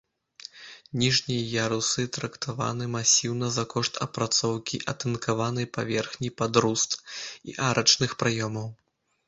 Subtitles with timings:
[1.01, 6.91] Ніжнія ярусы трактаваны масіўна за кошт апрацоўкі атынкаванай паверхні пад руст
[7.51, 8.67] і арачных праёмаў.